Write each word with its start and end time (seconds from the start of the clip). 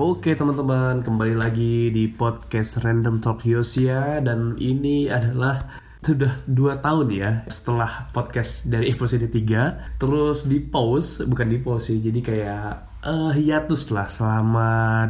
Oke 0.00 0.32
teman-teman, 0.32 1.04
kembali 1.04 1.36
lagi 1.36 1.92
di 1.92 2.08
podcast 2.08 2.80
Random 2.80 3.20
Talk 3.20 3.44
Yosia 3.44 4.24
dan 4.24 4.56
ini 4.56 5.12
adalah 5.12 5.60
sudah 6.00 6.40
dua 6.48 6.80
tahun 6.80 7.12
ya 7.12 7.44
setelah 7.44 8.08
podcast 8.08 8.72
dari 8.72 8.88
episode 8.96 9.28
3 9.28 10.00
terus 10.00 10.48
di 10.48 10.64
pause 10.64 11.28
bukan 11.28 11.52
di 11.52 11.60
pause 11.60 11.92
sih 11.92 12.00
jadi 12.00 12.20
kayak 12.24 12.64
uh, 13.04 13.36
hiatus 13.36 13.92
lah 13.92 14.08
selama 14.08 15.04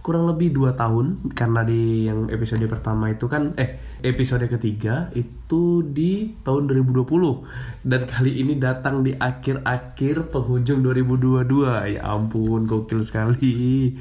kurang 0.00 0.32
lebih 0.32 0.56
dua 0.56 0.72
tahun 0.72 1.32
karena 1.36 1.60
di 1.60 2.08
yang 2.08 2.32
episode 2.32 2.64
pertama 2.64 3.12
itu 3.12 3.28
kan 3.28 3.52
eh 3.60 3.76
episode 4.00 4.48
ketiga 4.48 5.12
itu 5.12 5.84
di 5.84 6.32
tahun 6.40 6.68
2020 6.72 7.88
dan 7.88 8.08
kali 8.08 8.40
ini 8.40 8.56
datang 8.56 9.04
di 9.04 9.12
akhir-akhir 9.12 10.32
penghujung 10.32 10.80
2022 10.80 11.92
ya 11.92 12.00
ampun 12.08 12.64
gokil 12.64 13.04
sekali 13.04 13.92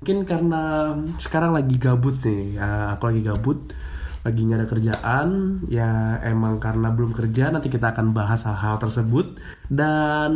mungkin 0.00 0.24
karena 0.24 0.96
sekarang 1.20 1.52
lagi 1.52 1.76
gabut 1.76 2.16
sih. 2.16 2.56
Ya, 2.56 2.96
aku 2.96 3.12
lagi 3.12 3.20
gabut 3.20 3.60
lagi 4.20 4.40
nggak 4.44 4.58
ada 4.60 4.68
kerjaan. 4.68 5.28
Ya 5.68 6.20
emang 6.24 6.56
karena 6.56 6.88
belum 6.92 7.12
kerja 7.12 7.52
nanti 7.52 7.68
kita 7.68 7.92
akan 7.92 8.16
bahas 8.16 8.48
hal-hal 8.48 8.80
tersebut. 8.80 9.36
Dan 9.68 10.32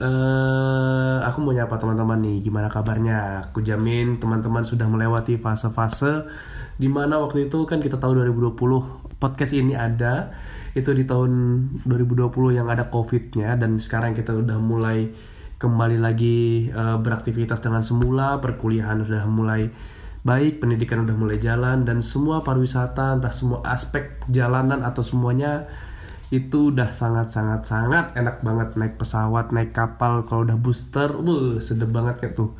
uh, 0.00 1.20
aku 1.20 1.38
mau 1.44 1.52
nyapa 1.52 1.76
teman-teman 1.76 2.20
nih 2.20 2.36
gimana 2.48 2.72
kabarnya? 2.72 3.48
Aku 3.52 3.60
jamin 3.60 4.16
teman-teman 4.16 4.64
sudah 4.64 4.88
melewati 4.88 5.36
fase-fase 5.36 6.24
di 6.80 6.88
mana 6.88 7.20
waktu 7.20 7.46
itu 7.52 7.68
kan 7.68 7.78
kita 7.84 8.00
tahu 8.00 8.24
2020 8.24 9.20
podcast 9.20 9.52
ini 9.52 9.76
ada. 9.76 10.32
Itu 10.74 10.96
di 10.96 11.04
tahun 11.04 11.32
2020 11.86 12.56
yang 12.56 12.66
ada 12.72 12.88
covidnya 12.88 13.52
dan 13.54 13.76
sekarang 13.76 14.16
kita 14.16 14.32
udah 14.32 14.58
mulai 14.58 15.06
kembali 15.64 15.96
lagi 15.96 16.68
uh, 16.68 17.00
beraktivitas 17.00 17.64
dengan 17.64 17.80
semula 17.80 18.36
perkuliahan 18.36 19.00
sudah 19.00 19.24
mulai 19.24 19.72
baik 20.20 20.60
pendidikan 20.60 21.08
udah 21.08 21.16
mulai 21.16 21.40
jalan 21.40 21.88
dan 21.88 22.04
semua 22.04 22.44
pariwisata 22.44 23.16
entah 23.16 23.32
semua 23.32 23.64
aspek 23.64 24.20
jalanan 24.28 24.84
atau 24.84 25.00
semuanya 25.00 25.64
itu 26.28 26.68
udah 26.68 26.92
sangat 26.92 27.32
sangat 27.32 27.64
sangat 27.64 28.12
enak 28.12 28.44
banget. 28.44 28.76
Naik 28.76 29.00
pesawat 29.00 29.56
naik 29.56 29.72
kapal 29.72 30.28
kalau 30.28 30.44
udah 30.44 30.60
booster 30.60 31.08
wuh 31.16 31.56
sedep 31.64 31.88
banget 31.88 32.20
kayak 32.20 32.36
tuh. 32.36 32.52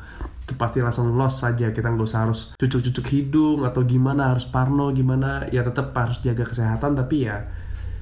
Itu 0.45 0.57
pasti 0.57 0.81
langsung 0.81 1.13
los 1.13 1.45
saja. 1.45 1.69
Kita 1.69 1.93
nggak 1.93 2.05
usah 2.09 2.25
harus 2.25 2.57
cucuk-cucuk 2.57 3.05
hidung 3.13 3.69
atau 3.69 3.85
gimana 3.85 4.33
harus 4.33 4.49
parno 4.49 4.89
gimana. 4.89 5.45
Ya 5.53 5.61
tetap 5.61 5.93
harus 5.93 6.25
jaga 6.25 6.41
kesehatan 6.41 6.97
tapi 6.97 7.29
ya 7.29 7.45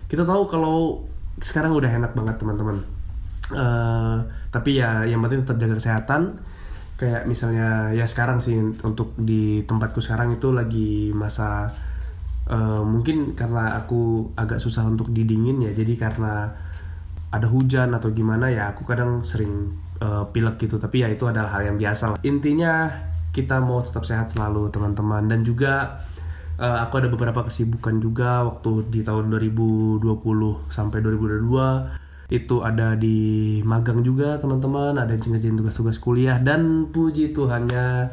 kita 0.07 0.23
tahu 0.23 0.47
kalau 0.47 1.03
sekarang 1.43 1.75
udah 1.75 1.91
enak 1.91 2.15
banget 2.15 2.39
teman-teman 2.39 3.02
uh, 3.51 4.23
tapi 4.47 4.79
ya 4.79 5.03
yang 5.03 5.19
penting 5.19 5.43
tetap 5.43 5.59
jaga 5.59 5.75
kesehatan. 5.75 6.39
Kayak 6.93 7.27
misalnya 7.27 7.91
ya 7.91 8.07
sekarang 8.07 8.39
sih 8.39 8.55
untuk 8.61 9.17
di 9.19 9.65
tempatku 9.67 9.99
sekarang 9.99 10.37
itu 10.37 10.55
lagi 10.55 11.11
masa 11.11 11.67
uh, 12.47 12.85
mungkin 12.85 13.35
karena 13.35 13.75
aku 13.75 14.31
agak 14.39 14.63
susah 14.63 14.87
untuk 14.87 15.11
didingin 15.11 15.59
ya. 15.67 15.71
Jadi 15.75 15.99
karena 15.99 16.47
ada 17.33 17.47
hujan 17.49 17.91
atau 17.97 18.13
gimana 18.13 18.53
ya 18.53 18.69
aku 18.69 18.85
kadang 18.85 19.25
sering 19.25 19.73
uh, 19.99 20.29
pilek 20.31 20.61
gitu. 20.63 20.79
Tapi 20.79 21.03
ya 21.03 21.09
itu 21.11 21.27
adalah 21.27 21.59
hal 21.59 21.73
yang 21.73 21.77
biasa 21.81 22.15
lah. 22.15 22.19
Intinya 22.23 22.87
kita 23.33 23.57
mau 23.59 23.81
tetap 23.81 24.05
sehat 24.05 24.31
selalu 24.31 24.69
teman-teman. 24.69 25.25
Dan 25.25 25.41
juga 25.41 26.05
uh, 26.61 26.77
aku 26.85 27.01
ada 27.01 27.09
beberapa 27.09 27.41
kesibukan 27.41 27.97
juga 27.97 28.45
waktu 28.45 28.87
di 28.93 29.01
tahun 29.01 29.33
2020 29.33 30.05
sampai 30.69 30.99
2022 31.01 32.02
itu 32.31 32.63
ada 32.63 32.95
di 32.95 33.59
magang 33.67 33.99
juga 34.05 34.39
teman-teman. 34.39 34.95
Ada 34.95 35.19
ngerjain 35.19 35.59
tugas-tugas 35.59 35.97
kuliah. 35.99 36.39
Dan 36.39 36.87
puji 36.93 37.35
Tuhannya 37.35 38.11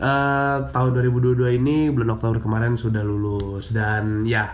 uh, 0.00 0.56
tahun 0.68 0.90
2022 1.12 1.58
ini 1.60 1.88
bulan 1.88 2.18
Oktober 2.18 2.42
kemarin 2.44 2.76
sudah 2.76 3.00
lulus. 3.00 3.72
Dan 3.72 4.28
ya 4.28 4.52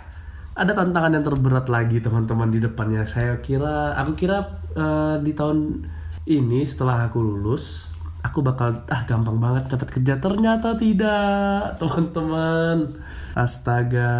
ada 0.54 0.72
tantangan 0.76 1.16
yang 1.16 1.24
terberat 1.24 1.66
lagi 1.66 1.98
teman-teman 1.98 2.50
di 2.52 2.60
depannya. 2.62 3.02
Saya 3.08 3.40
kira 3.42 3.96
aku 3.98 4.12
kira 4.14 4.38
uh, 4.76 5.16
di 5.18 5.32
tahun 5.34 5.86
ini 6.28 6.62
setelah 6.68 7.10
aku 7.10 7.18
lulus 7.18 7.90
aku 8.20 8.44
bakal 8.44 8.84
ah 8.92 9.02
gampang 9.08 9.40
banget 9.40 9.72
dapat 9.72 9.88
kerja. 9.98 10.20
Ternyata 10.20 10.76
tidak 10.76 11.80
teman-teman. 11.80 12.86
Astaga 13.30 14.10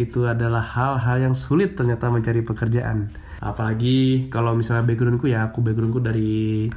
itu 0.00 0.24
adalah 0.24 0.64
hal-hal 0.64 1.30
yang 1.30 1.36
sulit 1.36 1.76
ternyata 1.76 2.08
mencari 2.08 2.40
pekerjaan 2.40 3.12
apalagi 3.42 4.30
kalau 4.30 4.54
misalnya 4.54 4.86
backgroundku 4.86 5.26
ya 5.26 5.50
aku 5.50 5.58
backgroundku 5.60 5.98
dari 5.98 6.70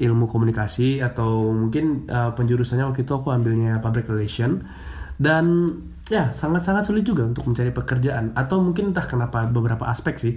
ilmu 0.00 0.24
komunikasi 0.24 1.04
atau 1.04 1.52
mungkin 1.52 2.08
uh, 2.08 2.32
penjurusannya 2.32 2.88
waktu 2.88 3.04
itu 3.04 3.12
aku 3.12 3.28
ambilnya 3.30 3.78
public 3.84 4.08
relation. 4.08 4.64
Dan 5.20 5.76
ya 6.08 6.32
sangat-sangat 6.32 6.88
sulit 6.88 7.04
juga 7.04 7.28
untuk 7.28 7.44
mencari 7.44 7.68
pekerjaan. 7.68 8.32
Atau 8.32 8.64
mungkin 8.64 8.96
entah 8.96 9.04
kenapa 9.04 9.44
beberapa 9.52 9.84
aspek 9.92 10.16
sih. 10.16 10.34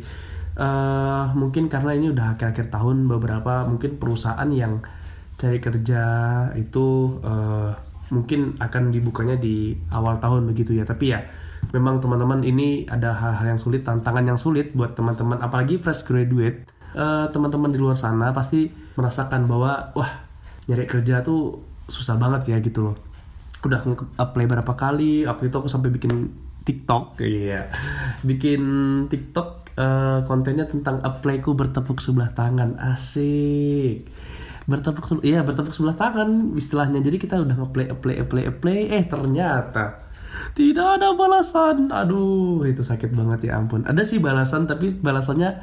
Uh, 0.53 1.33
mungkin 1.33 1.65
karena 1.71 1.97
ini 1.97 2.13
udah 2.13 2.37
akhir-akhir 2.37 2.69
tahun 2.69 3.09
beberapa 3.09 3.65
mungkin 3.65 3.97
perusahaan 3.97 4.45
yang 4.53 4.83
cari 5.33 5.57
kerja 5.57 6.03
itu 6.53 7.17
uh, 7.25 7.73
mungkin 8.13 8.53
akan 8.61 8.93
dibukanya 8.93 9.33
di 9.39 9.73
awal 9.95 10.19
tahun 10.19 10.51
begitu 10.51 10.75
ya. 10.75 10.83
Tapi 10.83 11.05
ya 11.07 11.23
memang 11.73 11.97
teman-teman 11.97 12.45
ini 12.45 12.85
ada 12.85 13.17
hal-hal 13.17 13.57
yang 13.57 13.61
sulit, 13.61 13.81
tantangan 13.81 14.21
yang 14.21 14.37
sulit 14.37 14.71
buat 14.77 14.93
teman-teman, 14.93 15.41
apalagi 15.41 15.81
fresh 15.81 16.05
graduate. 16.05 16.69
Uh, 16.93 17.25
teman-teman 17.33 17.73
di 17.73 17.81
luar 17.81 17.97
sana 17.97 18.29
pasti 18.29 18.69
merasakan 18.93 19.49
bahwa 19.49 19.89
wah 19.97 20.11
nyari 20.69 20.85
kerja 20.85 21.25
tuh 21.25 21.57
susah 21.89 22.21
banget 22.21 22.53
ya 22.53 22.61
gitu 22.61 22.85
loh. 22.85 22.95
Udah 23.65 23.81
apply 24.21 24.45
berapa 24.45 24.73
kali, 24.77 25.25
waktu 25.25 25.49
itu 25.49 25.55
aku 25.57 25.65
sampai 25.65 25.89
bikin 25.89 26.29
TikTok, 26.63 27.19
iya, 27.25 27.67
bikin 28.21 28.61
TikTok 29.09 29.75
uh, 29.75 30.21
kontennya 30.23 30.69
tentang 30.69 31.01
applyku 31.01 31.57
bertepuk 31.57 31.97
sebelah 31.97 32.31
tangan, 32.31 32.77
asik. 32.93 34.05
Bertepuk 34.63 35.03
sebelah 35.03 35.25
iya 35.27 35.39
bertepuk 35.43 35.75
sebelah 35.75 35.97
tangan 35.97 36.55
istilahnya. 36.55 37.03
Jadi 37.03 37.17
kita 37.19 37.35
udah 37.35 37.57
ngeplay 37.57 37.91
apply 37.91 38.15
apply 38.23 38.43
apply 38.47 38.79
eh 38.95 39.03
ternyata 39.03 40.12
tidak 40.53 41.01
ada 41.01 41.17
balasan. 41.17 41.89
Aduh 41.89 42.61
itu 42.69 42.85
sakit 42.85 43.09
banget 43.13 43.49
ya 43.49 43.57
ampun. 43.57 43.85
Ada 43.89 44.05
sih 44.05 44.21
balasan 44.21 44.69
tapi 44.69 44.93
balasannya 44.93 45.57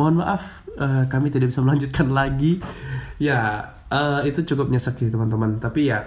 mohon 0.00 0.24
maaf 0.24 0.64
uh, 0.80 1.04
kami 1.12 1.28
tidak 1.28 1.52
bisa 1.52 1.60
melanjutkan 1.60 2.08
lagi. 2.18 2.56
Ya 3.20 3.72
uh, 3.92 4.24
itu 4.24 4.44
cukup 4.48 4.72
nyesek 4.72 4.96
sih 4.96 5.12
teman-teman. 5.12 5.60
Tapi 5.60 5.92
ya 5.92 6.00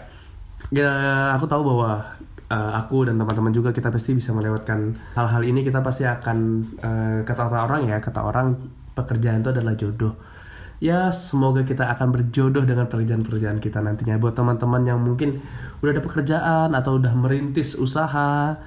ya 0.74 0.92
aku 1.38 1.46
tahu 1.46 1.62
bahwa 1.62 2.02
uh, 2.50 2.72
aku 2.82 3.06
dan 3.06 3.22
teman-teman 3.22 3.54
juga 3.54 3.70
kita 3.70 3.94
pasti 3.94 4.18
bisa 4.18 4.34
melewatkan 4.34 4.98
hal-hal 5.14 5.42
ini. 5.46 5.62
Kita 5.62 5.86
pasti 5.86 6.10
akan 6.10 6.38
uh, 6.82 7.18
kata 7.22 7.70
orang 7.70 7.86
ya 7.86 8.02
kata 8.02 8.26
orang 8.26 8.58
pekerjaan 8.98 9.46
itu 9.46 9.50
adalah 9.54 9.74
jodoh 9.78 10.33
ya 10.80 11.14
semoga 11.14 11.62
kita 11.68 11.90
akan 11.94 12.10
berjodoh 12.10 12.64
dengan 12.64 12.90
pekerjaan-pekerjaan 12.90 13.60
kita 13.62 13.84
nantinya. 13.84 14.18
Buat 14.18 14.40
teman-teman 14.40 14.82
yang 14.88 15.00
mungkin 15.02 15.38
udah 15.84 15.92
ada 15.92 16.04
pekerjaan 16.04 16.70
atau 16.74 16.98
udah 16.98 17.14
merintis 17.14 17.76
usaha 17.78 18.58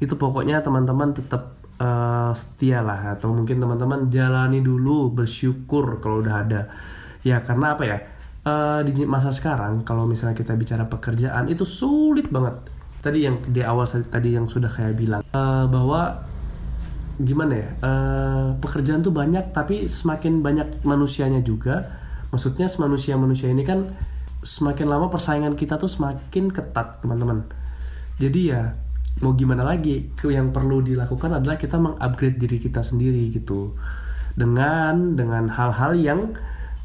itu 0.00 0.14
pokoknya 0.16 0.64
teman-teman 0.64 1.12
tetap 1.12 1.52
uh, 1.82 2.32
setia 2.32 2.80
lah. 2.80 3.16
Atau 3.18 3.34
mungkin 3.36 3.60
teman-teman 3.60 4.08
jalani 4.08 4.64
dulu 4.64 5.12
bersyukur 5.12 6.00
kalau 6.00 6.24
udah 6.24 6.34
ada. 6.46 6.60
Ya 7.26 7.42
karena 7.44 7.76
apa 7.76 7.84
ya? 7.84 7.98
Uh, 8.40 8.80
di 8.80 9.04
masa 9.04 9.36
sekarang 9.36 9.84
kalau 9.84 10.08
misalnya 10.08 10.32
kita 10.32 10.56
bicara 10.56 10.88
pekerjaan 10.88 11.52
itu 11.52 11.68
sulit 11.68 12.32
banget. 12.32 12.56
Tadi 13.00 13.18
yang 13.24 13.36
di 13.44 13.60
awal 13.60 13.84
tadi 13.88 14.36
yang 14.36 14.48
sudah 14.48 14.68
kayak 14.68 14.96
bilang 14.96 15.20
uh, 15.36 15.68
bahwa 15.68 16.24
gimana 17.20 17.52
ya 17.52 17.68
uh, 17.84 18.48
pekerjaan 18.56 19.04
tuh 19.04 19.12
banyak 19.12 19.52
tapi 19.52 19.84
semakin 19.86 20.40
banyak 20.40 20.84
manusianya 20.88 21.44
juga. 21.44 21.84
Maksudnya 22.30 22.70
manusia 22.78 23.18
manusia 23.18 23.50
ini 23.50 23.66
kan 23.66 23.84
semakin 24.40 24.86
lama 24.88 25.12
persaingan 25.12 25.58
kita 25.58 25.76
tuh 25.76 25.90
semakin 25.90 26.48
ketat 26.48 27.02
teman-teman. 27.04 27.44
Jadi 28.16 28.40
ya 28.54 28.72
mau 29.20 29.36
gimana 29.36 29.66
lagi 29.66 30.08
yang 30.24 30.54
perlu 30.54 30.80
dilakukan 30.80 31.42
adalah 31.42 31.60
kita 31.60 31.76
mengupgrade 31.76 32.38
diri 32.40 32.58
kita 32.62 32.80
sendiri 32.80 33.34
gitu. 33.34 33.74
Dengan 34.32 35.18
dengan 35.18 35.50
hal-hal 35.50 35.92
yang 35.98 36.20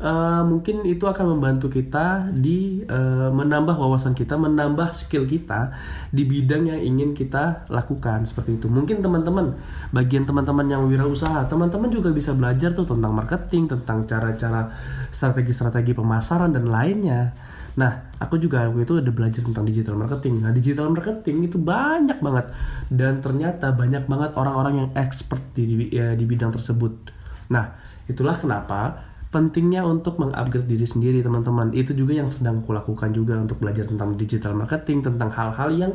uh, 0.02 0.44
mungkin 0.44 0.84
itu 0.84 1.06
akan 1.08 1.38
membantu 1.38 1.72
kita 1.72 2.32
di 2.34 2.84
uh, 2.84 3.32
menambah 3.32 3.76
wawasan 3.76 4.18
kita, 4.18 4.36
menambah 4.36 4.92
skill 4.92 5.24
kita 5.28 5.72
di 6.12 6.28
bidang 6.28 6.72
yang 6.72 6.80
ingin 6.82 7.16
kita 7.16 7.70
lakukan 7.72 8.28
seperti 8.28 8.60
itu. 8.60 8.68
Mungkin 8.68 9.00
teman-teman, 9.00 9.56
bagian 9.96 10.28
teman-teman 10.28 10.68
yang 10.68 10.84
wirausaha, 10.88 11.48
teman-teman 11.48 11.88
juga 11.92 12.12
bisa 12.12 12.36
belajar 12.36 12.76
tuh 12.76 12.88
tentang 12.88 13.16
marketing, 13.16 13.72
tentang 13.72 14.04
cara-cara 14.04 14.68
strategi-strategi 15.12 15.96
pemasaran 15.96 16.52
dan 16.52 16.68
lainnya. 16.68 17.32
Nah, 17.76 18.16
aku 18.24 18.40
juga 18.40 18.64
waktu 18.72 18.88
itu 18.88 19.04
ada 19.04 19.12
belajar 19.12 19.44
tentang 19.44 19.68
digital 19.68 20.00
marketing. 20.00 20.40
Nah, 20.40 20.56
digital 20.56 20.88
marketing 20.88 21.52
itu 21.52 21.60
banyak 21.60 22.24
banget 22.24 22.48
dan 22.88 23.20
ternyata 23.20 23.76
banyak 23.76 24.08
banget 24.08 24.32
orang-orang 24.40 24.74
yang 24.80 24.90
expert 24.96 25.44
di, 25.52 25.68
di, 25.68 25.76
ya, 25.92 26.16
di 26.16 26.24
bidang 26.24 26.56
tersebut. 26.56 27.12
Nah, 27.52 27.76
itulah 28.08 28.40
kenapa 28.40 29.04
pentingnya 29.36 29.84
untuk 29.84 30.16
mengupgrade 30.16 30.64
diri 30.64 30.88
sendiri 30.88 31.20
teman-teman. 31.20 31.76
Itu 31.76 31.92
juga 31.92 32.16
yang 32.16 32.32
sedang 32.32 32.64
kulakukan 32.64 33.12
juga 33.12 33.36
untuk 33.36 33.60
belajar 33.60 33.84
tentang 33.84 34.16
digital 34.16 34.56
marketing 34.56 35.04
tentang 35.04 35.28
hal-hal 35.36 35.76
yang 35.76 35.92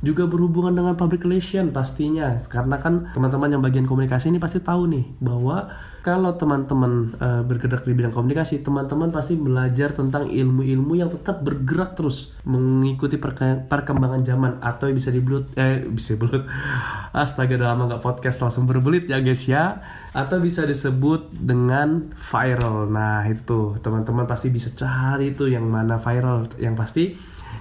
juga 0.00 0.24
berhubungan 0.24 0.72
dengan 0.72 0.96
public 0.96 1.28
relation 1.28 1.68
pastinya. 1.76 2.40
Karena 2.48 2.80
kan 2.80 3.12
teman-teman 3.12 3.52
yang 3.52 3.62
bagian 3.62 3.84
komunikasi 3.84 4.32
ini 4.32 4.40
pasti 4.40 4.64
tahu 4.64 4.88
nih 4.88 5.04
bahwa 5.20 5.68
kalau 6.00 6.32
teman-teman 6.32 7.12
uh, 7.20 7.42
bergerak 7.44 7.84
di 7.84 7.92
bidang 7.92 8.16
komunikasi 8.16 8.64
teman-teman 8.64 9.12
pasti 9.12 9.36
belajar 9.36 9.92
tentang 9.92 10.32
ilmu-ilmu 10.32 10.96
yang 10.96 11.12
tetap 11.12 11.44
bergerak 11.44 11.92
terus 12.00 12.40
mengikuti 12.48 13.20
perkembangan 13.20 14.24
zaman. 14.24 14.52
Atau 14.64 14.88
bisa 14.96 15.12
dibelut 15.12 15.52
eh 15.60 15.84
bisa 15.84 16.16
belut 16.16 16.48
astaga 17.12 17.60
udah 17.60 17.68
lama 17.76 17.92
nggak 17.92 18.00
podcast 18.00 18.40
langsung 18.40 18.64
berbelit 18.64 19.04
ya 19.04 19.20
guys 19.20 19.44
ya. 19.44 19.84
Atau 20.16 20.40
bisa 20.40 20.64
disebut 20.64 21.28
dengan 21.36 22.08
viral. 22.16 22.88
Nah 22.88 23.28
itu 23.28 23.44
tuh. 23.44 23.68
Teman-teman 23.84 24.24
pasti 24.24 24.48
bisa 24.48 24.72
cari 24.72 25.36
tuh 25.36 25.52
yang 25.52 25.68
mana 25.68 26.00
viral. 26.00 26.48
Yang 26.56 26.74
pasti 26.80 27.04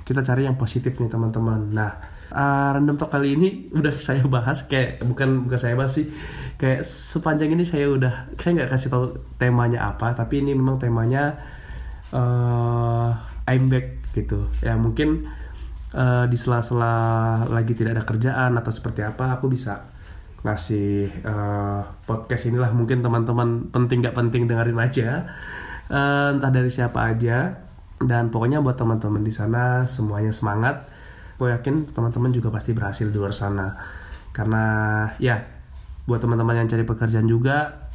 kita 0.08 0.24
cari 0.24 0.48
yang 0.48 0.56
positif 0.56 0.96
nih 1.04 1.12
teman-teman. 1.12 1.76
Nah 1.76 2.19
uh, 2.34 2.70
random 2.78 2.96
talk 2.98 3.10
kali 3.14 3.36
ini 3.36 3.50
udah 3.80 3.94
saya 3.98 4.24
bahas 4.26 4.66
kayak 4.70 5.02
bukan 5.06 5.50
bukan 5.50 5.60
saya 5.60 5.76
bahas 5.78 5.98
sih. 5.98 6.08
Kayak 6.60 6.84
sepanjang 6.84 7.56
ini 7.56 7.64
saya 7.64 7.88
udah 7.88 8.36
saya 8.36 8.52
nggak 8.60 8.70
kasih 8.76 8.90
tahu 8.92 9.06
temanya 9.40 9.88
apa 9.96 10.12
tapi 10.12 10.44
ini 10.44 10.52
memang 10.52 10.76
temanya 10.76 11.40
uh, 12.12 13.10
I'm 13.48 13.72
back 13.72 14.12
gitu. 14.14 14.44
Ya 14.60 14.76
mungkin 14.76 15.30
uh, 15.96 16.26
di 16.28 16.38
sela-sela 16.38 16.94
lagi 17.48 17.74
tidak 17.74 17.98
ada 18.00 18.04
kerjaan 18.04 18.52
atau 18.60 18.72
seperti 18.76 19.02
apa 19.08 19.40
aku 19.40 19.48
bisa 19.48 19.88
ngasih 20.40 21.28
uh, 21.28 21.84
podcast 22.08 22.48
inilah 22.48 22.72
mungkin 22.72 23.04
teman-teman 23.04 23.72
penting 23.72 24.04
nggak 24.04 24.16
penting 24.16 24.46
dengerin 24.46 24.80
aja. 24.80 25.28
Uh, 25.90 26.38
entah 26.38 26.52
dari 26.54 26.70
siapa 26.70 27.08
aja. 27.10 27.66
Dan 28.00 28.32
pokoknya 28.32 28.64
buat 28.64 28.80
teman-teman 28.80 29.20
di 29.20 29.34
sana 29.36 29.84
semuanya 29.84 30.32
semangat 30.32 30.88
gue 31.40 31.48
yakin 31.56 31.88
teman-teman 31.96 32.36
juga 32.36 32.52
pasti 32.52 32.76
berhasil 32.76 33.08
di 33.08 33.16
luar 33.16 33.32
sana. 33.32 33.72
Karena 34.36 34.64
ya 35.24 35.40
buat 36.04 36.20
teman-teman 36.20 36.60
yang 36.60 36.68
cari 36.68 36.84
pekerjaan 36.84 37.26
juga 37.26 37.88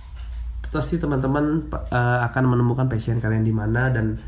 pasti 0.73 0.99
teman-teman 0.99 1.71
uh, 1.71 2.19
akan 2.27 2.45
menemukan 2.51 2.91
passion 2.91 3.23
kalian 3.23 3.47
di 3.47 3.55
mana 3.55 3.95
dan 3.95 4.19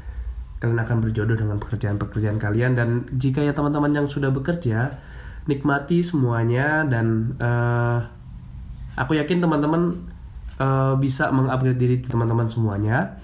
kalian 0.62 0.78
akan 0.78 1.02
berjodoh 1.02 1.34
dengan 1.34 1.56
pekerjaan-pekerjaan 1.58 2.38
kalian. 2.38 2.76
Dan 2.76 3.08
jika 3.16 3.40
ya 3.40 3.56
teman-teman 3.56 3.90
yang 3.90 4.06
sudah 4.06 4.28
bekerja 4.30 4.92
nikmati 5.48 6.04
semuanya 6.04 6.84
dan 6.84 7.34
uh, 7.40 7.98
aku 9.00 9.16
yakin 9.16 9.40
teman-teman 9.40 9.96
uh, 10.60 10.94
bisa 11.00 11.32
mengupgrade 11.32 11.80
diri 11.80 11.96
teman-teman 12.04 12.52
semuanya 12.52 13.16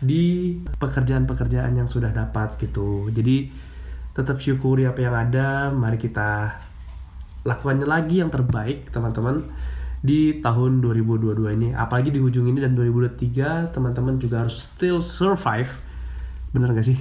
di 0.00 0.56
pekerjaan-pekerjaan 0.80 1.78
yang 1.78 1.88
sudah 1.88 2.10
dapat 2.10 2.56
gitu. 2.60 3.08
Jadi 3.12 3.48
tetap 4.14 4.38
syukuri 4.38 4.86
apa 4.86 5.02
yang 5.02 5.14
ada. 5.18 5.74
Mari 5.74 5.98
kita 5.98 6.54
lakukannya 7.44 7.84
lagi 7.84 8.22
yang 8.22 8.30
terbaik 8.30 8.88
teman-teman 8.88 9.42
di 10.00 10.38
tahun 10.38 10.78
2022 10.80 11.56
ini. 11.58 11.68
Apalagi 11.74 12.14
di 12.14 12.22
ujung 12.22 12.46
ini 12.48 12.62
dan 12.62 12.78
2023 12.78 13.74
teman-teman 13.74 14.16
juga 14.22 14.46
harus 14.46 14.56
still 14.56 15.02
survive. 15.02 15.68
Bener 16.54 16.70
gak 16.70 16.86
sih? 16.86 16.96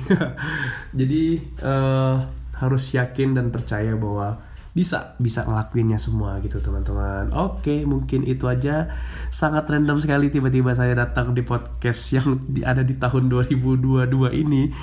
Jadi 1.00 1.38
uh, 1.62 2.18
harus 2.58 2.84
yakin 2.98 3.38
dan 3.38 3.54
percaya 3.54 3.94
bahwa 3.94 4.40
bisa 4.74 5.14
bisa 5.22 5.46
ngelakuinnya 5.46 6.02
semua 6.02 6.42
gitu 6.42 6.58
teman-teman. 6.58 7.30
Oke 7.38 7.86
mungkin 7.86 8.26
itu 8.26 8.50
aja. 8.50 8.90
Sangat 9.30 9.70
random 9.70 10.02
sekali 10.02 10.34
tiba-tiba 10.34 10.74
saya 10.74 10.98
datang 10.98 11.38
di 11.38 11.46
podcast 11.46 12.02
yang 12.10 12.42
ada 12.66 12.82
di 12.82 12.98
tahun 12.98 13.30
2022 13.30 14.10
ini. 14.34 14.74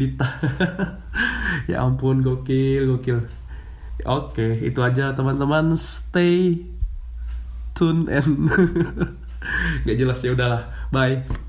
Di 0.00 0.16
ta 0.16 0.24
ya 1.70 1.84
ampun 1.84 2.20
gokil 2.24 2.96
gokil. 2.96 3.24
Oke 4.04 4.58
itu 4.60 4.80
aja 4.82 5.14
teman-teman. 5.14 5.76
Stay 5.78 6.66
tune 7.74 8.06
and 8.10 8.50
gak 9.86 9.96
jelas 9.96 10.20
ya 10.24 10.34
udahlah. 10.34 10.62
Bye 10.94 11.43